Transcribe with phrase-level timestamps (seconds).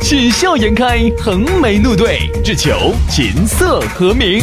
[0.00, 4.40] 喜笑颜开，横眉怒对，只求琴瑟和鸣。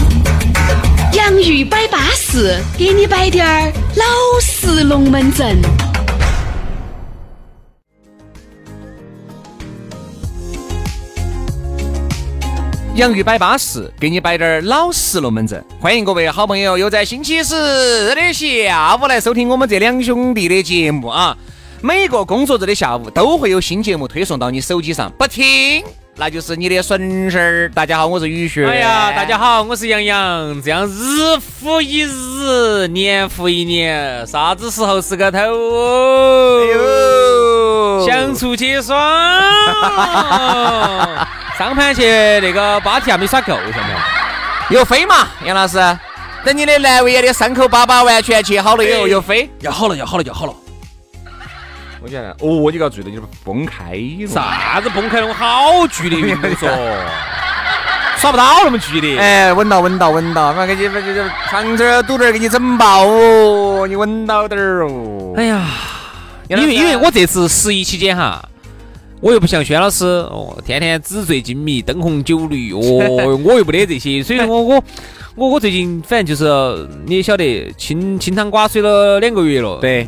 [1.13, 4.05] 洋芋摆巴士，给你摆点儿老
[4.41, 5.58] 式龙门阵。
[12.96, 15.63] 洋芋摆巴士，给你摆点儿老式龙门阵。
[15.80, 21.35] 欢迎各位好朋友又在星期四的下午来收听我们这两兄弟的节目啊！
[21.86, 25.84] 每个工作日的下午都会有新节目推送到你手机上，不听
[26.16, 27.70] 那就是你的损失儿。
[27.76, 28.66] 大家好，我是雨雪。
[28.66, 30.62] 哎呀，大家好，我是杨洋。
[30.62, 36.62] 这样日复一日，年复一年，啥子时候是个头哦？
[36.62, 38.96] 哎呦，想出去耍。
[41.60, 42.07] 上盘去
[42.40, 43.66] 那个芭提雅没耍够，晓得
[44.70, 44.77] 没？
[44.77, 45.77] 又飞嘛，杨老师。
[46.46, 49.50] 等你的阑尾炎的伤口疤疤完全切好了以后，又飞。
[49.60, 50.54] 要好了，要好了，要好了。
[52.04, 54.27] 我觉得，哦，我注意了，你崩开了。
[54.27, 55.27] 啥子崩开了？
[55.27, 56.70] 我好剧烈，我跟你说，
[58.18, 59.18] 耍不到那么剧烈。
[59.18, 61.18] 哎，稳到，稳到，稳到，妈给你，给你
[61.49, 65.34] 肠子堵点儿，给你整爆哦，你稳到点儿哦。
[65.38, 65.66] 哎呀，
[66.50, 68.44] 因为因为我这次十一期间哈。
[69.22, 72.81] 我又不像轩老师哦，天天纸醉金迷、灯红酒绿哦，
[73.45, 74.84] 我又不得这些，所以说我我
[75.35, 80.06] 我我最近反正就是你也晓得，清清汤寡水了两个月了，对。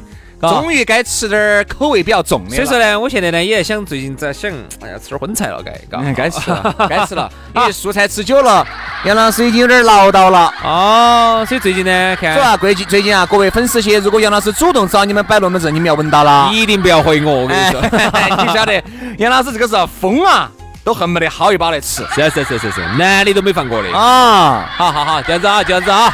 [0.49, 5.73] 终于该吃点儿口味比较重的所以说呢，我现在呢也在想，最近在想，哎呀，吃点荤菜了，该
[6.13, 7.29] 该吃了， 该吃了。
[7.55, 8.65] 因为素菜吃久了，
[9.05, 10.53] 杨老师已经有点唠叨了。
[10.63, 12.33] 哦，所以最近呢，看。
[12.35, 17.33] 主要最近最近啊，各位粉丝些，如果杨老师主动找你们摆龙门阵，你们要闻到了，一定不要回我。
[17.41, 18.83] 我跟你说，你晓得，
[19.17, 20.49] 杨老师这个时候疯啊，
[20.83, 22.05] 都恨不得薅一把来吃。
[22.13, 24.69] 是是是是是，男的都没放过的啊。
[24.75, 26.13] 好好好，这样子啊，这样子啊。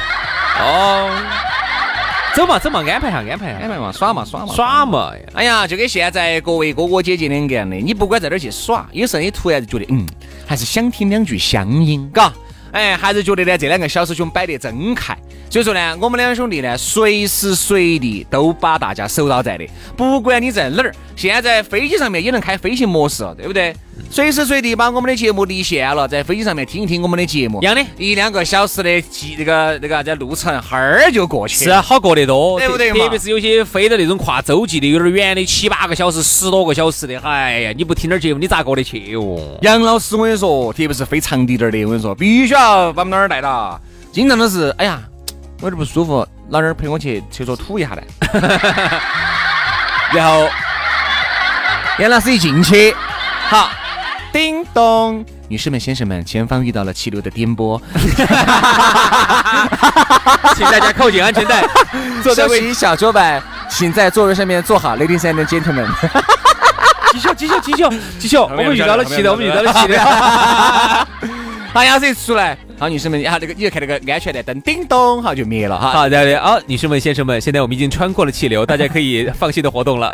[0.60, 1.10] 哦。
[2.34, 5.12] 走嘛走嘛，安排下安排下安排嘛，耍嘛耍嘛耍嘛！
[5.34, 10.06] 哎呀，就跟现在各位哥哥姐姐两个样的，你不管在哪儿去耍，有时候你突然就觉得，嗯，
[10.48, 12.32] 还是想听两句乡音，嘎，
[12.72, 15.16] 哎，还是觉得呢这两个小师兄摆得真开。
[15.50, 19.68] 所以说呢，我们两兄弟呢，随时随地都把大家守到在的，
[19.98, 23.76] 不管你在哪儿，现在飞机上面也能开飞行模式了，对不对？
[24.10, 39.58] 随时随地把我们的节目离线了，在飞机上面听一听我们的节目，一样的，一两个小时的机那个那个啥子路程，哈儿就过去，是啊，好过得多，对不对特别是有些飞的那种跨洲际的，有点远的，七八个小时、十多个小时的，哎呀，你不听点节目，你咋过得去哦？
[39.62, 43.80] 杨老师，我跟你说，特别是飞长地点的，我跟你说，必须要把我们哪儿带到，
[44.12, 45.02] 经常都是，哎呀，
[45.62, 48.04] 我有点不舒服，哪儿陪我去厕所吐一下来，
[50.14, 50.48] 然后
[52.00, 52.94] 杨老师一进去，
[53.50, 53.70] 好。
[54.32, 57.80] 叮咚，女士们、先生们，前方遇到了气流的颠簸，
[60.56, 61.68] 请大家扣紧安全带，
[62.24, 62.74] 坐在位。
[62.74, 65.86] 小桌板，请在座位上面坐好，Ladies and Gentlemen，
[67.12, 67.84] 继续， 继续，继续，
[68.20, 70.00] 继续，我们遇到了气流，我们遇到了气流，
[71.74, 80.10] 好，杨子一出来，好，女士们，好，这个你就看那个安全带灯，叮咚，好就灭了，哈，好，对对，哦，女士们、先生们，现在我们已经穿过了气流，大家可以放心的活动了。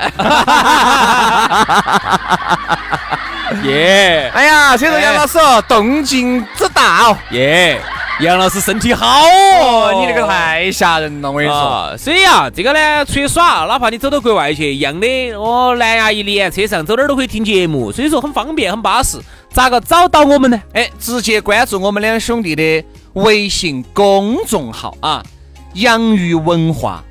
[3.66, 4.32] 耶！
[4.34, 7.80] 哎呀，所以说杨老师哦，动静之大哦，耶！
[8.20, 11.96] 杨老师身体好哦，你这个太吓人了，我跟你说。
[11.98, 19.20] 所以啊，这个呢，出去耍，哪怕你走到国外去，一样的哦，蓝牙一连，车上走哪儿都可以听节目，所以说很方便，很巴适。
[19.52, 20.60] 咋个找到我们呢？
[20.74, 25.24] 哎，直接关注我们两兄弟的微信公众号啊，
[25.74, 27.04] 洋芋文化，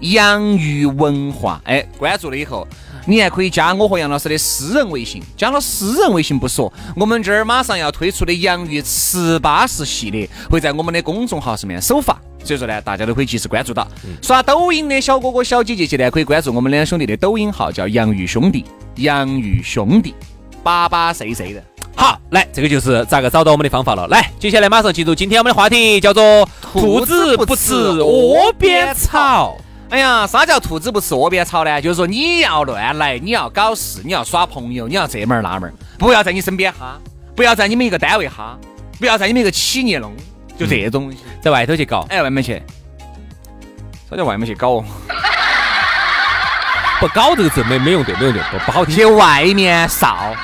[0.00, 1.60] 洋芋文化。
[1.66, 2.66] 哎，关注了以后。
[3.06, 13.86] 你还可以加我和杨老师的私人微信，加了私人微信不说，我们这儿马上要推出的洋芋吃巴士系列会在我们的公众号上面首发，所以说呢，大家都可以及时关注到。
[14.22, 18.64] 刷抖音的小哥哥小姐姐现在可以关注我们两兄弟的抖音号，叫洋芋兄弟，
[18.96, 20.14] 洋芋兄弟，
[20.62, 21.62] 巴巴碎碎的。
[21.96, 24.06] 好，来，这个就是咋个找到我们的方法了。
[24.08, 29.56] 来，接下来马上进入今天我们的话题，叫做兔子不吃窝边草。
[29.94, 31.80] 哎呀，啥叫兔子不吃窝边草呢？
[31.80, 36.98] 就是说你要乱来，你要搞事，你要耍朋友，你要这门儿那门儿，不要在你身边哈，
[37.36, 38.58] 不要在你们一个单位哈，
[38.98, 40.12] 不要在你们一个企业弄，
[40.58, 42.60] 就这种在外头去搞，哎，外面去，
[44.10, 44.82] 啥叫外面去搞？
[46.98, 48.96] 不搞这个字没没用对，没用对，不不好听。
[48.96, 50.34] 去外面扫，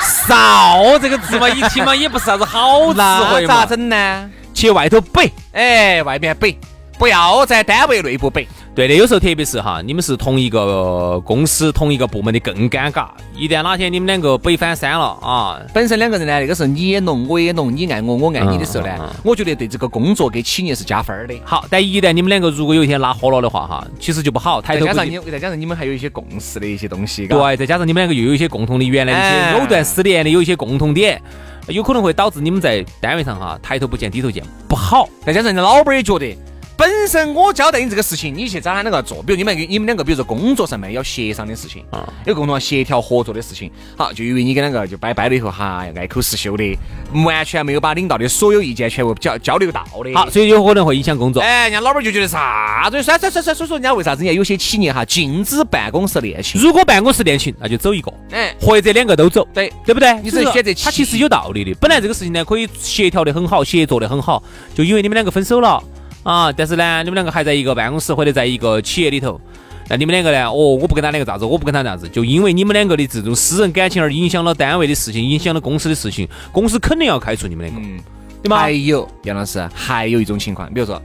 [0.00, 3.54] 少 这个字嘛，一听嘛也不是啥子好词汇嘛。
[3.54, 4.30] 咋整呢？
[4.54, 6.58] 去外头北，哎，外面北，
[6.98, 8.48] 不要在单位内部北。
[8.78, 13.08] 对的，有时候特别是哈，你们是同一个公司、同一个部门的更尴尬。
[13.34, 21.34] 一旦哪天你们两个北翻山了啊，本身两个人呢，那个时候你也浓我也浓，你爱我我爱你的时候呢，我觉得对这个工作给企业是加分的。
[21.44, 24.62] 好，但一旦你们两个如果有一天拉火了的话哈，其实就不好。
[24.62, 27.26] 再加上你，再加上你们还有一些共识的一些东西。
[27.26, 31.20] 对，再加上你们两个又有一些共同的原来一些藕断丝连的有一些共同点，
[31.66, 35.08] 有可能会导致你们在单位上哈抬头不见低头见，不好。
[35.26, 36.32] 再加上人家老板也觉得。
[36.78, 46.78] 本身我交代你这个事情，你去找他两个做，比如你们你们两个，比如说工作上面要协商的事情，啊，有共同协调合作的事情，好，就因为你跟两个就掰掰了以后，哈，爱口是修的，
[47.26, 51.42] 完全没有把领导的所有意见全部交交流到的，好，所以有可能会影响工作。
[51.42, 56.60] 哎，人家老板就觉得啥子，算算算算，所以说人家为啥子人家有些企业哈禁止办公室恋情？
[56.62, 60.14] 如果办公室恋情，那就走一个，哎，或者两个都走，对对不对？
[60.22, 61.74] 你只是选择，他其实有道理的。
[61.80, 64.40] 本来这个事情呢，可以协调的很好，协作的很好，
[64.76, 65.82] 就因为你们两个分手了。
[66.22, 69.40] 啊，但是呢，你们两个还在一个办公室或者在一个企业里头，
[69.88, 70.46] 那你们两个呢？
[70.46, 77.98] 哦，我不跟他两个咋子，我不跟他咋子，就因为你们两个的这种私人感情而影响了单位的事情，影响了公司的事情，公司肯定要开除你们两个，嗯，
[78.42, 78.58] 对吗？
[78.58, 81.00] 还有杨老师，还有一种情况，比如说，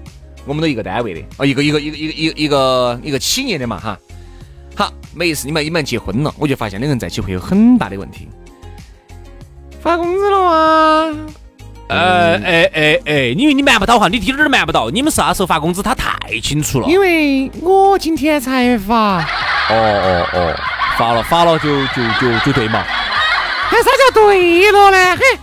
[0.46, 3.98] 我们都一个单位的，哦，一个一个一个一个一个一个一个企业的嘛，哈，
[4.76, 8.28] 好，每一次你们你们结婚了，我就发现两个人在一起会有很大的问题，
[9.80, 11.18] 发工资了吗？
[11.88, 14.90] 呃，哎哎哎，因为你瞒不到哈，你一点儿都瞒不到。
[14.90, 16.88] 你们啥时候发工资，他太清楚了。
[16.88, 19.20] 因为我今天才发。
[19.20, 20.56] 哦哦哦，
[20.98, 22.80] 发了发了就就就就对嘛。
[22.80, 25.18] 哎，啥叫对了呢？
[25.18, 25.40] 嘿，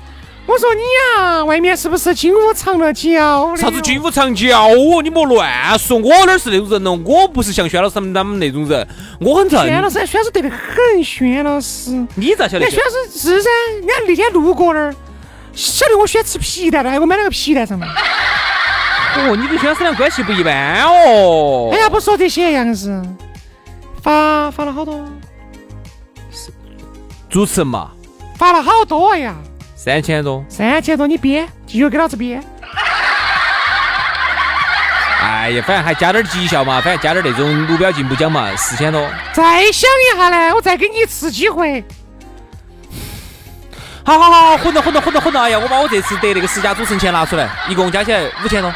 [0.47, 3.55] 我说你呀，外面是不是金屋藏了娇？
[3.57, 5.03] 啥子金屋藏娇哦？
[5.03, 6.99] 你莫乱说，我哪是那种人哦？
[7.05, 8.87] 我不是像轩老师他们那种人，
[9.21, 9.65] 我很正。
[9.65, 11.91] 轩老师，轩老师对得很，轩老师。
[12.15, 12.69] 你咋晓得？
[12.71, 13.49] 轩老师是噻，
[13.81, 14.95] 你看那天路过那儿。
[15.61, 17.87] 晓得我喜欢吃皮蛋的，还给我买了个皮蛋上面。
[17.89, 21.69] 哦，你跟宣师娘关系不一般哦。
[21.73, 23.03] 哎呀，不说这些，杨子
[24.03, 25.05] 发发了好多。
[27.29, 27.91] 主持人嘛，
[28.39, 29.35] 发了好多呀。
[29.77, 30.43] 三千多。
[30.49, 32.43] 三千多，你编，继续给老子编。
[35.23, 39.07] 哎呀，反正还加点绩效嘛，反正加点那种目标进步奖嘛，四千多。
[39.35, 41.85] 再想一下呢，我再给你一次机会。
[44.19, 48.69] 好好好，混着混着混着混着，哎呀，我把我这次得那个十佳主持人钱拿出来，一共加起来五千多。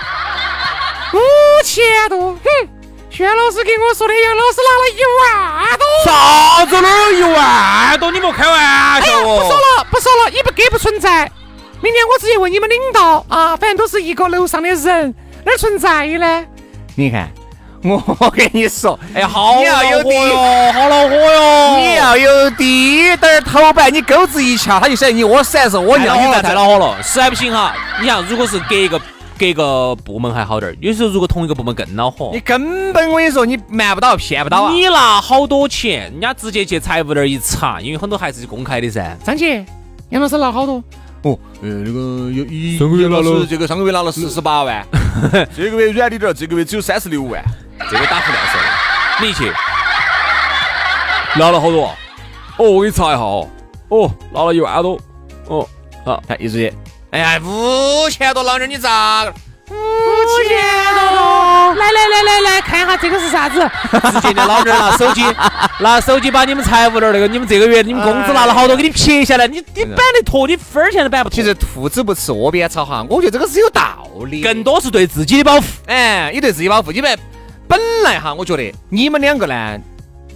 [1.12, 2.68] 五千多，哼！
[3.10, 5.84] 轩老师给我说的，杨老师拿了一万多。
[6.04, 8.12] 啥子哪有一万多？
[8.12, 9.40] 你莫开玩笑哦！
[9.40, 11.30] 不说了，不说了，你不给不存在。
[11.80, 15.14] 明天我直接问你们领导啊，反正都是一个楼上的人，
[15.44, 16.46] 哪存在呢？
[16.94, 17.28] 你看。
[18.18, 21.76] 我跟你说，哎呀，好恼火哟，好恼火哟！
[21.78, 26.16] 你要有滴点儿头白，你钩子一掐，他就晓得你屙屎还是我尿。
[26.16, 27.74] 你太恼火了，实在不行哈。
[28.00, 28.98] 你像如果是隔一个
[29.38, 32.30] 隔一个部门还好点儿，有时候如果同一个部门更恼火。
[32.32, 34.70] 你根本我跟你说，你瞒不到，骗不到。
[34.70, 39.14] 你拿好多钱，人家直接去财务那儿一查，因为很多还是公开的噻。
[39.22, 39.62] 张姐，
[40.08, 40.82] 杨老师拿好多。
[41.20, 44.82] 哦，呃，那个有一上个月拿了，这个上个月拿了四十八万，
[45.54, 47.44] 这个月软的点儿，这个月只有三十六万。
[47.90, 48.60] 这个打胡乱说，
[49.20, 49.52] 你去
[51.36, 51.94] 拿了好多？
[52.56, 53.48] 哦，我给你查一下哦。
[53.88, 54.98] 哦，拿了一万多。
[55.48, 55.68] 哦，
[56.04, 56.72] 好，看易书记。
[57.10, 59.24] 哎呀，五千多，老娘你咋？
[59.70, 59.74] 五
[60.48, 60.56] 千
[60.94, 61.74] 多！
[61.74, 63.58] 来来来来来，看一下这个是啥子？
[64.12, 65.22] 直接的老娘拿手机，
[65.80, 69.46] 拿手机把你们财务那儿那个，你们这个月你们工资拿了好多，给你撇下来。
[69.46, 71.34] 你你摆得脱，你分儿钱都摆不脱。
[71.34, 74.42] 其实兔子不吃窝边草哈，我觉得这个是有道理。
[74.42, 75.66] 更多是对自己的保护。
[75.86, 77.16] 哎，你对自己保护，因为。
[77.68, 79.78] 本来哈，我觉得你们两个呢，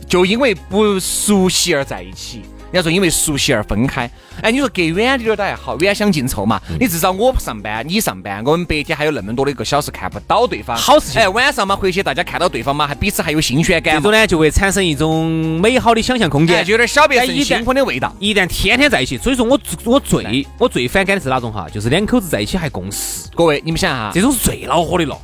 [0.08, 2.42] 就因为不熟悉而在一起。
[2.70, 4.11] 人家说因为熟悉而分开。
[4.42, 6.61] 哎，你说隔远点儿倒还好，远香近臭嘛。
[6.78, 10.76] 你至少我不上班，你上班，我们白天还有那么多的一个小时看不到对方。
[10.76, 11.18] 好事情。
[11.18, 13.94] 哎，晚上嘛回去大家看到对方嘛，还彼此还有新鲜感。
[13.94, 18.14] 这种呢就会产生一种美好的想象空间，就有点小别胜新婚的味道。
[18.18, 23.30] 一旦天天在一起，所以说我我最我最反感的是哪种哈，就是两口子在一起还共事。
[23.35, 25.18] 各位，你们想哈，这种是最恼火的了。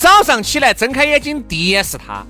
[0.00, 2.24] 早上起来睁开眼睛，第一眼是他。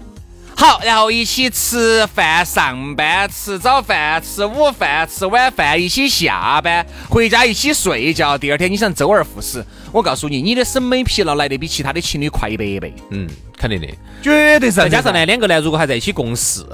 [0.57, 8.37] 好，然后一起吃饭、上班、吃早饭、吃午饭、吃晚饭，一起下班，回家一起睡觉。
[8.37, 12.93] 第二天你想周而复始，我告诉你，你的审美疲劳来得比其他的情侣快一百倍。
[13.11, 13.87] 嗯，肯定的，
[14.21, 14.79] 绝对是。
[14.79, 16.67] 再加上呢，两个呢，如果还在一起共事，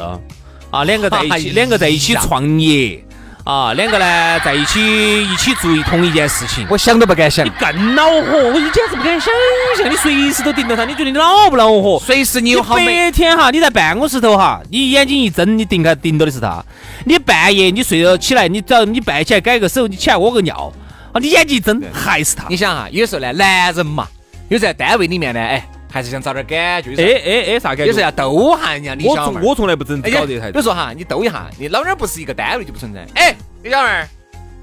[0.70, 3.04] 啊，两个在一起， 两个在一起创业。
[3.46, 9.32] 啊，两个呢在一起一起做同一件事情，我想都不敢想你，更恼火，我简直不敢想
[9.78, 11.96] 象，你随时都盯着他，你觉得你恼不恼火？
[12.04, 16.60] 随时你有好美，白天哈，你在办公室头哈，你眼睛一睁，你盯开盯到的是他；
[17.04, 20.72] 你半夜你睡了起来，你只要你半夜起来改个手，你起来屙个尿，
[21.12, 22.46] 啊，你眼睛一睁还是他。
[22.48, 24.08] 你想哈，有时候呢，男人嘛，
[24.48, 27.86] 有在单位里面呢，哎，还是想找点感觉，哎哎哎，啥感觉？
[27.86, 30.58] 有时候要逗下人家李我小妹我从来不整这台比。
[30.58, 33.06] 如说哈，你逗一下，你老娘不是一个单位就不存在。
[33.14, 34.08] 哎，李小妹儿，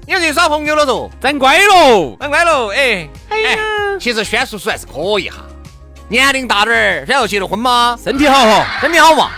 [0.06, 1.10] 你要去耍朋友了嗦？
[1.20, 2.16] 长乖喽！
[2.20, 3.58] 蛮乖喽，哎，哎呀，
[3.98, 5.44] 其实轩叔叔还是可以哈，
[6.08, 7.98] 年龄大点儿，然后结了婚吗？
[8.02, 8.66] 身体好哈。
[8.80, 9.30] 身体好嘛？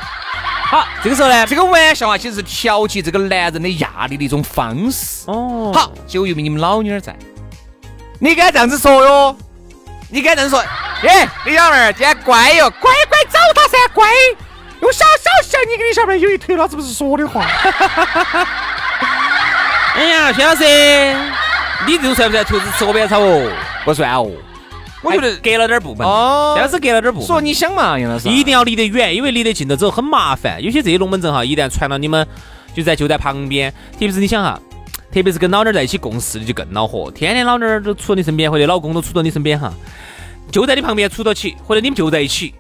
[0.68, 5.24] 好，这个时候呢，这个玩笑啊，其实是调节这个男人的压力的一种方式。
[5.26, 7.14] 哦，好，就因为你们老妞儿在，
[8.18, 9.36] 你敢这样子说哟？
[10.08, 10.60] 你敢这样说？
[11.02, 14.08] 哎，李小妹儿，今天乖哟，乖乖找他噻，乖。
[14.80, 17.44] 用小小像你跟李小妹儿有一腿，老子不是说的话。
[19.96, 20.62] 哎呀，薛老师，
[21.86, 23.50] 你这种算不算兔子吃窝边草哦？
[23.84, 24.30] 不算哦，
[25.02, 26.06] 我觉得隔了点儿部分。
[26.06, 27.26] 哦薛老师隔了点儿部分。
[27.26, 30.62] 说你想嘛，杨老师，一定要离得远，因为离得近了之后很麻烦。
[30.62, 32.26] 有些这些龙门阵哈，一旦传到你们
[32.74, 34.60] 就在就在旁边，特别是你想哈，
[35.16, 39.72] 特别是跟老娘儿在一起共事的就更恼火，天天老娘儿都杵到你身边，或者老公都杵到你身边哈，
[40.52, 42.54] 就在你旁边杵到起，或者你们就在一起，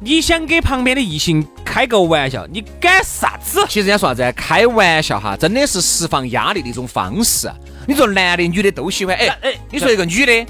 [0.00, 3.64] 你想给旁边的异性开个玩笑，你干啥子？
[3.68, 4.32] 其实人家说啥子？
[4.36, 7.48] 开玩笑哈，真的是释放压力的一种方式。
[7.86, 9.14] 你说男的、女的都喜欢。
[9.14, 10.44] 哎哎你说一个女的，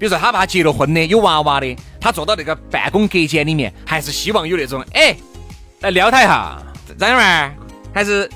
[0.00, 5.14] 比如说她爸结了婚的，有娃娃的，她坐到那个办公隔间里面，还是希望有那种哎，
[5.82, 6.60] 来撩她一下。
[6.98, 7.54] 张小妹儿，
[7.94, 8.28] 还是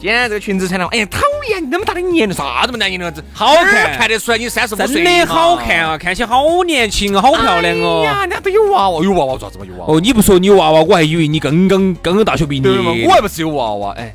[0.00, 3.12] 今天这个裙子穿的，哎呀，讨厌，那么大的年龄，啥子么大年龄了？
[3.34, 8.02] 好看看得出来你三十五岁真的好看啊，看起来好年轻啊，好漂亮哦。
[8.02, 9.66] 哎呀，人家都有娃娃，有娃娃做啥子嘛？
[9.66, 9.94] 有娃娃。
[9.94, 12.62] 哦，你不说你有娃娃，我还以为你刚刚刚刚大学毕业。
[12.62, 12.92] 嘛？
[13.06, 14.14] 我还不是有娃娃，哎。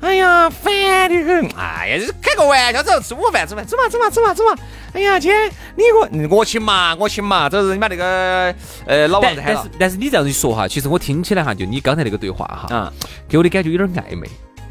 [0.00, 0.72] 哎呀，烦
[1.10, 1.46] 得很！
[1.58, 4.54] 哎呀，开个玩笑，走吃午饭，吃饭，走嘛，走嘛，走嘛，走嘛！
[4.94, 8.54] 哎呀，今天你我我请嘛，我请嘛，这是你把那个
[8.86, 12.92] 呃老王子喊了但但是但是你这样子一说哈，其实我听起来哈，就你刚才那个对话哈，啊，
[13.28, 14.28] 给我的感觉有点暧昧，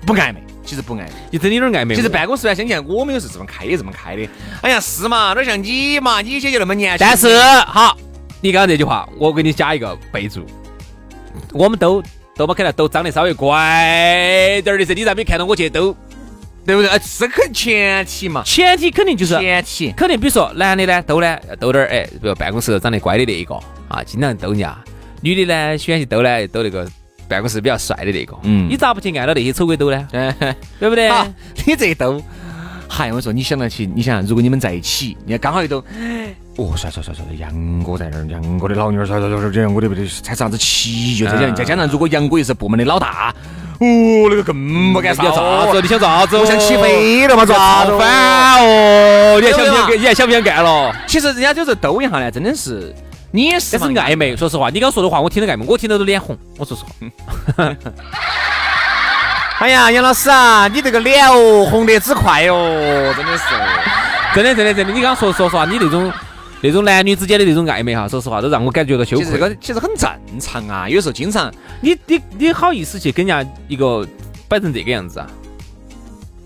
[0.08, 1.10] 不暧昧，其实不暧昧。
[1.32, 1.94] 就真的有点暧昧。
[1.94, 4.28] 其实办公室呢，相信我们也是这么开也，这么开的。
[4.62, 7.06] 哎呀，是嘛，哪像你嘛，你姐就那么年轻。
[7.06, 7.38] 但是
[7.68, 7.96] 好，
[8.42, 10.46] 你刚刚这句话，我给你加一个备注，
[11.52, 12.02] 我们都
[12.36, 15.96] 都把可能都长得稍微乖点儿的噻，你咋没看到我去都？
[16.66, 16.90] 对不对？
[16.90, 19.90] 哎，是很前提嘛，前提肯定就是前提。
[19.94, 23.56] 肯定，比如说男的呢，逗呢，逗点儿，哎，比如办公室长得乖的那一个
[23.88, 24.76] 啊，经常逗人家；
[25.22, 26.86] 女的呢，喜欢去逗呢，逗那个
[27.28, 28.36] 办公室比较帅的那个。
[28.44, 30.08] 嗯你咋不去按到那些丑鬼兜呢？
[30.12, 30.34] 嗯，
[30.80, 31.10] 对不对？
[31.10, 31.26] 好，
[31.66, 32.22] 你这一兜，
[32.88, 35.84] 嗨，我说你想得起，你想，如果你们在一起，你看刚好一兜，
[36.58, 41.26] 哦，帅帅帅帅，杨哥在那儿，杨哥的老妞儿，帅帅帅帅，这杨哥的不得踩啥子奇遇？
[41.26, 43.34] 再加再加上，如果杨哥又是部门的老大，
[43.80, 43.86] 哦，
[44.30, 45.82] 那个更不敢你要咋子？
[45.82, 46.38] 你想咋子？
[46.38, 47.96] 我想起飞了嘛，咋子？
[47.98, 49.40] 烦哦！
[49.40, 50.00] 你还想不想干？
[50.02, 50.96] 你还想不想干了？
[51.06, 52.92] 其实人家就是兜一下呢，真的是，
[53.32, 54.36] 你也是是暧昧。
[54.36, 56.38] 说实话，你刚说的话我听得暧昧，我听得都脸红。
[56.58, 56.90] 我说实话，
[59.60, 63.44] 哎呀，杨老师啊，你这个脸哦，红得之快哦， 真的是。
[64.36, 66.14] 真的真的真的，你刚刚说说实话，你那种
[66.62, 69.38] 那种男女之间的那种暧昧哈，说实话都让我感觉到羞愧这。
[69.38, 74.08] 个其实很正常啊，有时候经常你你你好意思去跟人家一个
[74.48, 75.28] 摆成这个样子啊？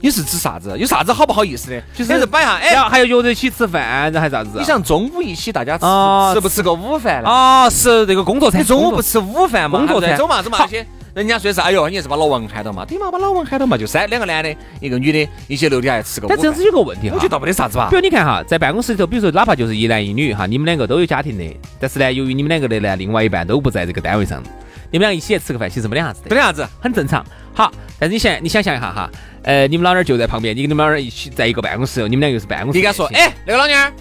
[0.01, 0.75] 你是指啥子？
[0.77, 1.81] 有啥子好不好意思的？
[1.95, 4.59] 就就是摆下，哎然，后还要约着一起吃饭，然后还啥子啊？
[4.59, 7.29] 你像中午一起大家吃啊吃不吃个午饭呢？
[7.29, 9.77] 啊，是这个工作餐，你中午不吃午饭嘛？
[9.77, 12.83] 工作餐走嘛走嘛，好那些人家说是哎呦，你是把老王喊到嘛？
[12.85, 16.63] 对嘛，把老王喊到嘛，就三两个男的，一个女的，一起楼底下吃个饭但这样子。
[16.65, 17.95] 有个问题哈，我觉得没得啥子吧比。
[17.95, 21.43] 如你看哈，在办公室里头，比如说哪怕就是一男一女哈，你们两个都有家庭的，
[21.79, 24.41] 但是呢，由于你们两个的呢，另外一半都不在这个单位上，
[24.89, 27.23] 你们俩一起来吃个饭，其实没得啥子的，没得啥子，很正常。
[27.53, 29.09] 好，但是你想你想象一下哈，
[29.43, 33.91] 呃，你们老娘儿就在旁边，你跟你们老娘儿一起在一个办公室，你们两个又是办公室，你跟他说，，哎，那个老娘儿，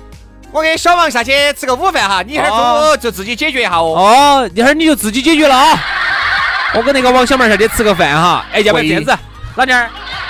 [0.52, 3.94] 我跟小王下去吃个午饭哈，你一会儿中午就自己解决一下哦。
[3.96, 5.78] 哦，一会儿你就自己解决了啊。
[6.74, 9.16] 我跟那个王小妹儿下去吃个饭哈，哎，要不要这样子，
[9.56, 9.88] 老娘儿，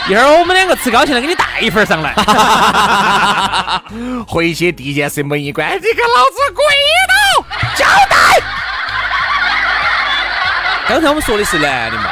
[0.08, 2.14] 一会儿我们两个吃高兴了，给你带一份儿上来。
[4.28, 6.64] 回去第一件事门一关，你给老子跪
[7.08, 8.16] 倒交代。
[10.88, 12.10] 刚才我们说的是男的嘛，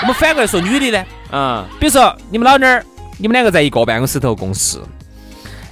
[0.00, 1.04] 我们反过来说女的呢。
[1.32, 2.84] 嗯，比如说你们老娘儿，
[3.18, 4.78] 你们两个在一个办公室头共事，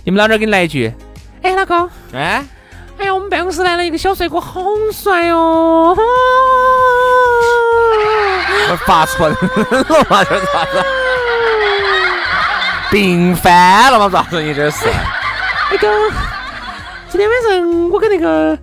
[0.04, 0.92] 你们老娘儿给你来一句，
[1.42, 2.44] 哎，老公，哎，
[2.98, 5.96] 哎呀，我们办公室来了一个小帅哥，好帅哦。
[8.70, 9.36] 我发春了
[10.08, 10.84] 嘛，这是啥子？
[12.90, 14.42] 病犯了嘛，咋子？
[14.42, 14.86] 你这是？
[15.70, 16.10] 那个，
[17.08, 18.58] 今天晚上我跟那个，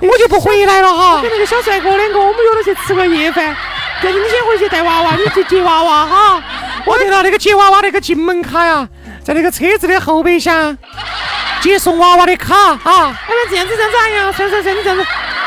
[0.00, 1.22] 我就不回来了哈。
[1.22, 3.56] 跟那个小帅哥两个，我们约了去吃个夜饭。
[4.02, 6.42] 但是你先回去带娃娃，你去接娃娃哈。
[6.84, 8.88] 我听到那个接娃娃那个进门卡呀，
[9.24, 10.76] 在那个车子的后备箱
[11.60, 12.78] 接送娃娃的卡啊。
[12.84, 13.12] 哎呀，
[13.50, 15.04] 这样子这样子，哎呀，算算算，你这样子，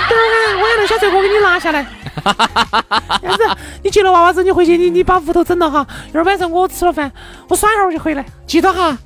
[0.09, 1.85] 等会儿我让那小帅哥给你拿下来。
[3.21, 3.47] 这样子，
[3.83, 5.85] 你接了娃娃之后，你回去你你把屋头整了哈。
[6.09, 7.11] 一会儿晚上我吃了饭，
[7.47, 8.25] 我耍一会儿我就回来。
[8.45, 8.97] 记得哈，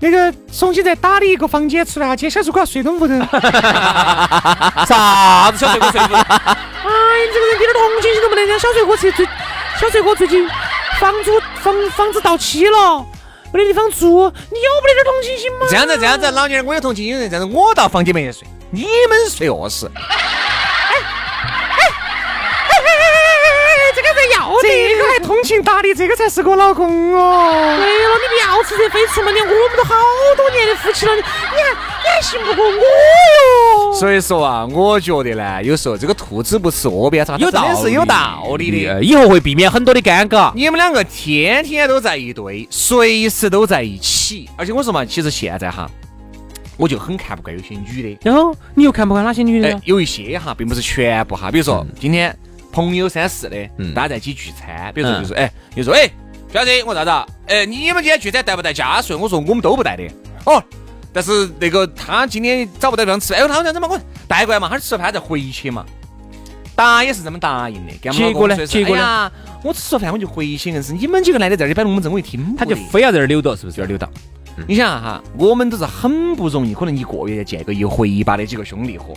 [0.00, 3.14] 那个重新再打理一个房间出来哈，今天小帅哥要睡东屋头。
[4.86, 6.14] 啥子小帅哥睡屋？
[6.14, 6.40] 哎，
[7.26, 8.40] 你这个人一点同情心都没得。
[8.40, 9.26] 人家小帅哥最最，
[9.78, 10.48] 小帅哥最近
[10.98, 13.04] 房租房房子到期了，
[13.52, 14.06] 没得地方住，
[14.50, 15.66] 你有没得点同情心吗？
[15.68, 19.86] 这样子这样子，老娘儿我有同情心，这样子我到房间里面睡，你们睡卧室。
[25.50, 27.76] 情达理，这个才是我老公哦。
[27.76, 29.32] 对了，你不要吃这非出嘛！
[29.32, 29.96] 你，我们都好
[30.36, 33.92] 多年的夫妻了，你还你还信不过我哟。
[33.92, 39.02] 所以说啊，我觉得呢，有时候这个兔子不吃窝边草，有道理是有道理的。
[39.02, 40.52] 以后会避免很多的尴尬。
[40.54, 45.90] 你们两个天天都在一堆，随时都在一起，而且我说嘛，其实现在哈，
[46.76, 48.18] 我就很看不惯有些女的。
[48.22, 49.80] 然后你又看不惯哪些女的？
[49.82, 52.32] 有一些哈，并不是全部哈，比如说今天。
[52.72, 53.56] 朋友三四的，
[53.94, 56.10] 大家在一起聚餐，比如说就是，哎，就说，哎，
[56.52, 57.10] 小子，我啥子？
[57.46, 59.18] 哎，你们今天聚餐带不带家属？
[59.18, 60.04] 我说我们都不带的。
[60.44, 60.62] 哦，
[61.12, 65.84] 但是那个他今天找不到地方吃，哎，他这样子嘛，我带过来嘛，他吃了饭再回去嘛。
[66.74, 68.66] 答也是这么答应的，结果呢？
[68.66, 69.30] 结果呢？
[69.62, 73.80] 我吃了饭我就回去，硬是你们几个来的这儿摆龙门阵，我一听，他就非要在这儿溜达，是不是？
[73.80, 74.08] 有点溜达。
[74.66, 79.14] 你想哈，我们都是很不容易，可能一个月见个一回吧的几个兄弟伙。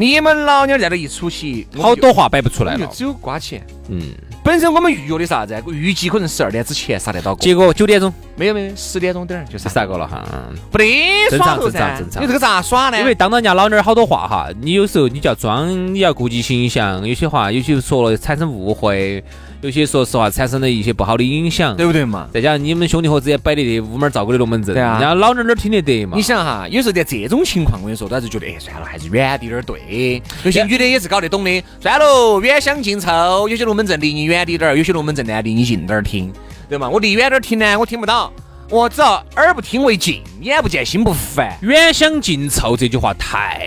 [0.00, 3.66] 你们老娘在这一出席，好多话摆不出来了，只有刮钱。
[3.88, 4.00] 嗯，
[4.44, 5.60] 本身我们预约的啥子？
[5.66, 7.34] 预计可能十二点之前杀得到。
[7.34, 10.24] 结果九点钟没有没有，十点钟点儿就杀过了哈。
[10.70, 10.84] 不得
[11.28, 12.22] 正常正常正常。
[12.22, 12.98] 你这个咋耍呢？
[13.00, 19.24] 因为当着人家老娘儿好多话哈，你有时候你就要装，你要顾及形象，有些话有些说了产生误会。
[19.60, 22.28] 有些说实话产生了一些不好的影响，对不对嘛？
[22.32, 26.16] 再加上你们兄弟伙之间摆的这屋门照顾的龙门阵，人家老娘哪儿听得得嘛？
[26.16, 30.22] 你想哈，有时候在这种情况，我跟你说，都还是觉得，哎，算了，还是远滴点儿对。
[30.44, 33.48] 有些女的也是搞得懂的，算了，远香近臭。
[33.48, 36.32] 有些龙门阵离你远滴点儿，有些龙门阵呢离你近点儿听，
[36.68, 36.88] 对嘛？
[36.88, 38.32] 我离远点儿听呢，我听不到。
[38.70, 41.58] 我只要耳不听为净，眼不见心不烦。
[41.62, 43.66] 远香近臭这句话太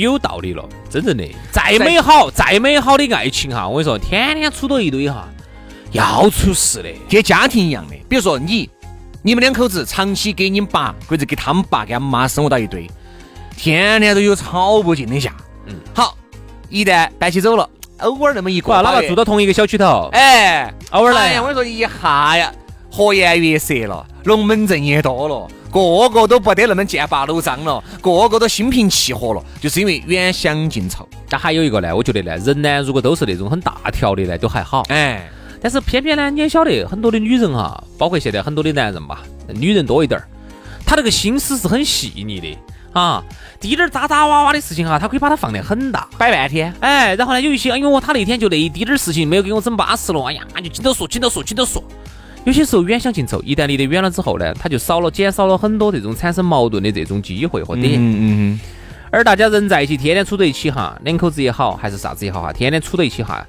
[0.00, 0.62] 有道理了，
[0.94, 1.24] 真正的。
[1.50, 5.28] 再美好，再美好的爱情哈，我跟你说，天天处到一堆哈，
[5.90, 6.88] 要出事的。
[7.10, 8.70] 跟家庭一样的，比如说你，
[9.20, 12.88] 你们两口子长期给你爸或者给他们爸、给他们妈生活到一堆，
[13.56, 15.34] 天天都有吵不尽的架。
[15.66, 16.16] 嗯，好，
[16.68, 22.52] 一旦搬起走了，偶尔那么一个，哪怕住到同一个小区头，哎，偶尔来，我跟你说一下呀。
[22.88, 31.08] 和颜悦色了，龙门阵也多了，个个都不得那么剑拔弩张了，个个都心平气和了，就是因为远香近臭。
[31.28, 34.84] 但还有一个呢，我觉得呢，人呢，如果都是那种很大条的呢，都还好。
[34.88, 35.28] 哎，
[35.60, 40.28] 但是偏偏呢，你也晓得，很多的女人哈，包括现在很多的男人吧，女人多一点儿，
[40.86, 42.56] 她那个心思是很细腻的
[42.92, 43.24] 啊，
[43.58, 46.72] 滴点儿渣渣哇哇的事情哈，他可以把它放得很大，摆半天。
[46.78, 51.82] 哎，然后呢，有一些，哎呦，他那天就那一滴点儿事情没有给我整巴适了，哎呀，就紧着说，紧着说，紧着说。
[52.44, 57.94] 有些时候远香近臭，一旦离得远了之后呢，他就少了减少了很多这种产生矛盾的这种机会和点。
[57.94, 58.60] 嗯嗯。
[59.10, 63.46] 而大家人在一起，天天处在一起哈，两口子也好，还是啥子也好哈，天天处在一起哈，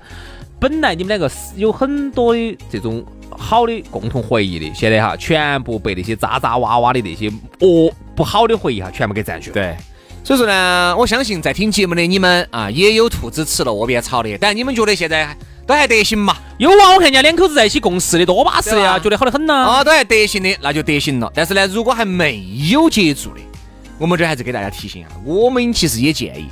[0.62, 7.28] 本来你们两个是有很多的这种好的共同回忆的，现在哈全部被那些渣渣哇哇的那些
[7.60, 9.54] 哦不好的回忆哈全部给占据了。
[9.56, 9.76] 对。
[10.24, 15.36] 所以说呢，我相信在听节目的你们啊，也有兔子吃了窝边草的，但你们觉得现在？
[15.66, 16.38] 都还得行嘛？
[16.58, 19.54] 有啊，我看人家两口子在一起共事的多巴适的呀，觉得好得很呐。
[19.54, 21.32] 啊，都还得行的，那就得行了。
[21.34, 23.42] 但是呢，如果还没有接触的，
[23.98, 26.50] 我们这还是给大家提醒一下，我们其实也建议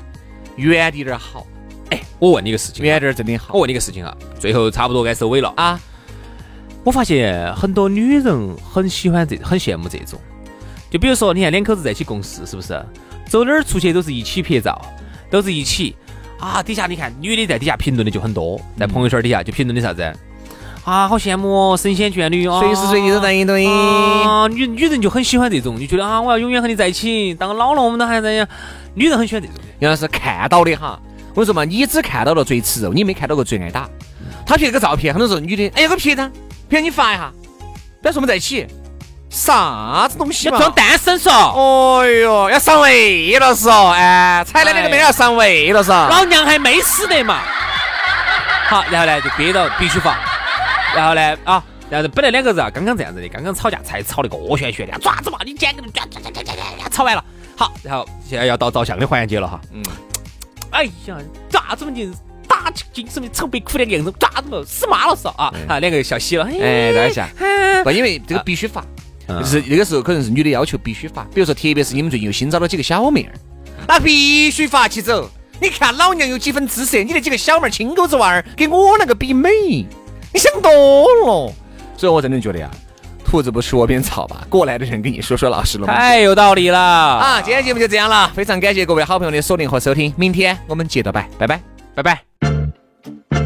[0.56, 1.46] 远点点好。
[1.90, 3.54] 哎，我问你个事情，远点真的好。
[3.54, 5.80] 我问你个事情啊，最后差不多该收尾了啊。
[6.84, 10.20] 我发现很多女人很喜欢这，很羡慕这种。
[10.90, 12.84] 就比如说，你看两口子在一起共事，是不是？
[13.30, 14.80] 走哪儿出去都是一起拍照，
[15.30, 15.96] 都是一起。
[16.44, 20.02] 啊，底下你看，女的在底下评论的就很多，在朋友圈底下就评论的啥子？
[20.84, 23.66] 啊，好羡慕哦，神仙眷侣哦，随时随地都在一堆。
[23.66, 28.46] 啊，女女人就很喜欢这种，就觉得啊，我要永远和你在一起，当老了我们都还在。
[28.94, 29.56] 女人很喜欢这种。
[29.80, 33.90] 原来是看到的哈，我跟你说嘛，你只看到了最吃肉，你没看到过最挨打。
[34.46, 36.30] 他拍个照片，很多时候女的，哎呀，我拍张，
[36.70, 37.32] 拍你发一下，
[38.02, 38.68] 不要说我们在一起。
[39.34, 40.58] 啥子东西嘛？
[40.58, 41.32] 要装单身嗦？
[42.02, 45.90] 哎哟，要上位了是哦，哎，踩的那个妹要上位了是。
[45.90, 47.40] 老娘还没死得嘛。
[48.70, 50.16] 好，然后呢就憋到必须发。
[50.96, 57.26] 然后呢啊，然后本来两个人啊刚刚这样子的，刚刚吵架才吵得个旋旋的，爪子嘛，你捡个抓抓抓抓抓抓，吵完了。
[57.58, 59.60] 好，然后现在要到照相的环节了哈。
[59.74, 59.84] 嗯。
[60.70, 61.18] 哎呀，
[61.50, 62.14] 爪子嘛你
[62.94, 64.64] 精神的愁白苦的样子，咋子嘛？
[64.66, 65.52] 死妈了是啊！
[65.68, 66.46] 啊，两个笑嘻了。
[66.46, 67.28] 哎，等一下，
[67.84, 68.82] 不，因为这个必须发，
[69.28, 71.24] 就是那个时候可能是女的要求必须发。
[71.34, 73.34] 比如说，特别是你们最近又新找了几个小妹儿，
[73.88, 75.30] 那必须发起走。
[75.60, 79.50] 你看老娘有几分姿色，你那几个小妹儿青狗子娃儿跟我那个比美，
[80.34, 81.54] 你想多了。
[81.96, 82.70] 所以我真的觉得呀。
[83.26, 84.46] 兔子不吃窝边草吧？
[84.48, 87.42] 过来的人跟你说说老实了，太有道理了啊！
[87.42, 91.60] 今天节目就这样了，非常感谢各位好朋友的锁定和收听，明天我们接着拜，拜拜，
[91.96, 93.43] 拜拜。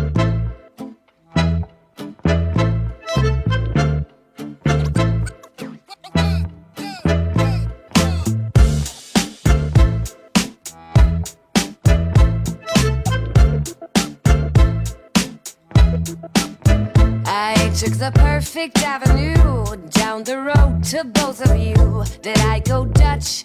[18.12, 22.04] The perfect avenue down the road to both of you.
[22.22, 23.44] Did I go Dutch?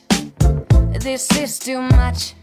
[1.01, 2.35] This is too much.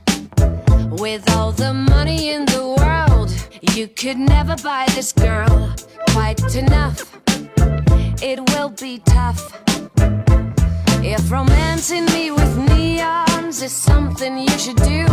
[1.03, 3.29] With all the money in the world,
[3.73, 5.73] you could never buy this girl
[6.09, 6.99] quite enough.
[8.21, 9.41] It will be tough.
[11.01, 15.05] If romancing me with neons is something you should do,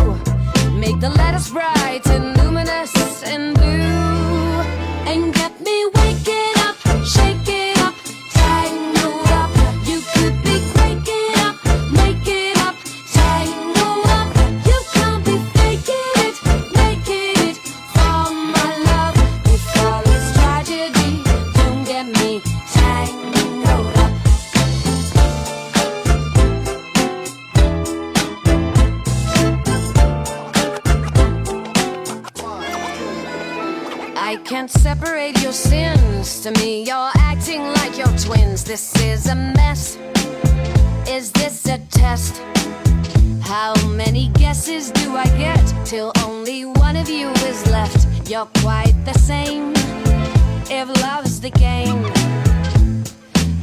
[0.83, 2.93] make the letters bright and luminous
[3.23, 4.59] and blue,
[5.11, 6.57] and get me waking.
[7.05, 7.56] Shake it.
[34.57, 36.39] Can't separate your sins.
[36.39, 38.63] To me, you're acting like you're twins.
[38.63, 39.99] This is a mess.
[41.07, 42.41] Is this a test?
[43.39, 48.01] How many guesses do I get till only one of you is left?
[48.27, 49.73] You're quite the same.
[50.79, 52.01] If love's the game,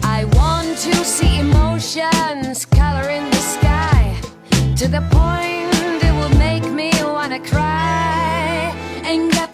[0.04, 4.16] I want to see emotions color in the sky
[4.76, 8.72] to the point it will make me wanna cry
[9.04, 9.53] and get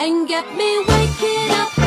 [0.00, 1.79] And get me waking up.